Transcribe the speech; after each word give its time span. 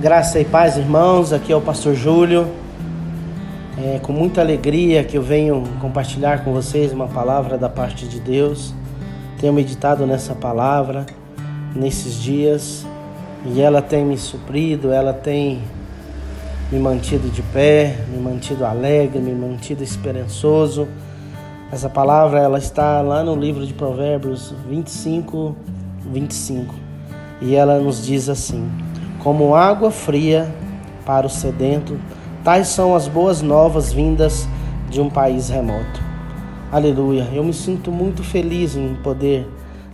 Graça 0.00 0.40
e 0.40 0.44
paz, 0.44 0.76
irmãos. 0.76 1.32
Aqui 1.32 1.52
é 1.52 1.56
o 1.56 1.60
Pastor 1.60 1.94
Júlio. 1.94 2.48
É 3.78 4.00
com 4.00 4.12
muita 4.12 4.40
alegria 4.40 5.04
que 5.04 5.16
eu 5.16 5.22
venho 5.22 5.62
compartilhar 5.80 6.42
com 6.42 6.52
vocês 6.52 6.92
uma 6.92 7.06
palavra 7.06 7.56
da 7.56 7.68
parte 7.68 8.06
de 8.06 8.18
Deus. 8.18 8.74
Tenho 9.40 9.52
meditado 9.52 10.04
nessa 10.04 10.34
palavra 10.34 11.06
nesses 11.74 12.20
dias 12.20 12.84
e 13.46 13.60
ela 13.60 13.80
tem 13.80 14.04
me 14.04 14.18
suprido, 14.18 14.92
ela 14.92 15.12
tem 15.12 15.62
me 16.72 16.78
mantido 16.78 17.28
de 17.28 17.42
pé, 17.42 17.96
me 18.12 18.18
mantido 18.18 18.66
alegre, 18.66 19.20
me 19.20 19.32
mantido 19.32 19.82
esperançoso. 19.82 20.88
Essa 21.72 21.88
palavra 21.88 22.40
ela 22.40 22.58
está 22.58 23.00
lá 23.00 23.22
no 23.22 23.36
livro 23.36 23.64
de 23.64 23.72
Provérbios 23.72 24.52
25, 24.68 25.56
25. 26.12 26.74
E 27.40 27.54
ela 27.54 27.78
nos 27.78 28.04
diz 28.04 28.28
assim: 28.28 28.68
como 29.24 29.54
água 29.54 29.90
fria 29.90 30.54
para 31.06 31.26
o 31.26 31.30
sedento, 31.30 31.98
tais 32.44 32.68
são 32.68 32.94
as 32.94 33.08
boas 33.08 33.40
novas 33.40 33.90
vindas 33.90 34.46
de 34.90 35.00
um 35.00 35.08
país 35.08 35.48
remoto. 35.48 36.02
Aleluia. 36.70 37.26
Eu 37.32 37.42
me 37.42 37.54
sinto 37.54 37.90
muito 37.90 38.22
feliz 38.22 38.76
em 38.76 38.94
poder 38.96 39.48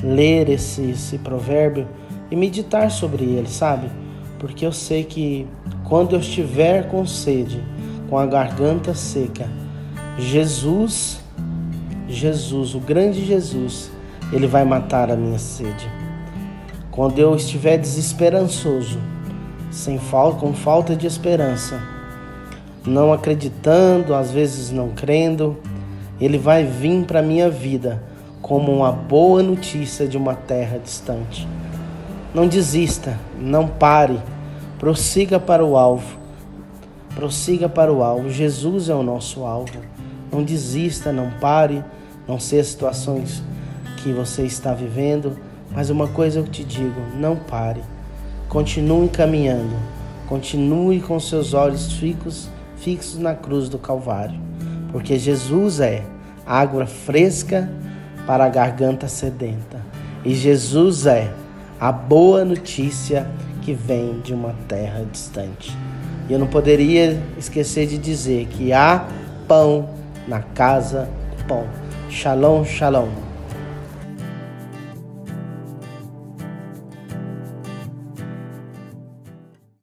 ler 0.00 0.48
esse, 0.48 0.90
esse 0.90 1.18
provérbio 1.18 1.88
e 2.30 2.36
meditar 2.36 2.88
sobre 2.88 3.24
ele, 3.24 3.48
sabe? 3.48 3.90
Porque 4.38 4.64
eu 4.64 4.70
sei 4.70 5.02
que 5.02 5.44
quando 5.82 6.14
eu 6.14 6.20
estiver 6.20 6.88
com 6.88 7.04
sede, 7.04 7.60
com 8.08 8.16
a 8.16 8.26
garganta 8.26 8.94
seca, 8.94 9.50
Jesus, 10.16 11.20
Jesus, 12.06 12.76
o 12.76 12.78
grande 12.78 13.24
Jesus, 13.24 13.90
ele 14.32 14.46
vai 14.46 14.64
matar 14.64 15.10
a 15.10 15.16
minha 15.16 15.38
sede. 15.38 15.90
Quando 16.92 17.18
eu 17.18 17.34
estiver 17.34 17.76
desesperançoso, 17.76 19.15
sem 19.76 19.98
falta, 19.98 20.40
com 20.40 20.54
falta 20.54 20.96
de 20.96 21.06
esperança, 21.06 21.78
não 22.84 23.12
acreditando, 23.12 24.14
às 24.14 24.30
vezes 24.30 24.70
não 24.70 24.88
crendo, 24.88 25.58
ele 26.18 26.38
vai 26.38 26.64
vir 26.64 27.04
para 27.04 27.20
minha 27.20 27.50
vida 27.50 28.02
como 28.40 28.72
uma 28.72 28.90
boa 28.90 29.42
notícia 29.42 30.08
de 30.08 30.16
uma 30.16 30.34
terra 30.34 30.78
distante. 30.78 31.46
Não 32.34 32.48
desista, 32.48 33.18
não 33.38 33.68
pare, 33.68 34.18
prossiga 34.78 35.38
para 35.38 35.64
o 35.64 35.76
alvo. 35.76 36.16
Prossiga 37.14 37.68
para 37.68 37.92
o 37.92 38.02
alvo. 38.02 38.30
Jesus 38.30 38.88
é 38.88 38.94
o 38.94 39.02
nosso 39.02 39.44
alvo. 39.44 39.78
Não 40.32 40.42
desista, 40.42 41.12
não 41.12 41.30
pare, 41.38 41.84
não 42.26 42.40
sei 42.40 42.60
as 42.60 42.68
situações 42.68 43.42
que 43.98 44.10
você 44.10 44.42
está 44.42 44.72
vivendo, 44.72 45.36
mas 45.72 45.90
uma 45.90 46.08
coisa 46.08 46.38
eu 46.40 46.44
te 46.44 46.64
digo: 46.64 47.00
não 47.18 47.36
pare 47.36 47.82
Continue 48.48 49.08
caminhando, 49.08 49.74
continue 50.28 51.00
com 51.00 51.18
seus 51.18 51.52
olhos 51.52 51.92
fixos, 51.92 52.48
fixos 52.76 53.18
na 53.18 53.34
cruz 53.34 53.68
do 53.68 53.78
Calvário, 53.78 54.38
porque 54.92 55.18
Jesus 55.18 55.80
é 55.80 56.04
água 56.46 56.86
fresca 56.86 57.68
para 58.26 58.44
a 58.44 58.48
garganta 58.48 59.08
sedenta, 59.08 59.80
e 60.24 60.34
Jesus 60.34 61.06
é 61.06 61.32
a 61.80 61.90
boa 61.90 62.44
notícia 62.44 63.28
que 63.62 63.72
vem 63.72 64.20
de 64.20 64.32
uma 64.32 64.54
terra 64.68 65.04
distante. 65.10 65.76
E 66.28 66.32
eu 66.32 66.38
não 66.38 66.46
poderia 66.46 67.20
esquecer 67.36 67.86
de 67.86 67.98
dizer 67.98 68.46
que 68.46 68.72
há 68.72 69.06
pão 69.46 69.90
na 70.26 70.40
casa 70.40 71.08
do 71.36 71.44
pão. 71.44 71.64
Shalom, 72.08 72.64
shalom. 72.64 73.08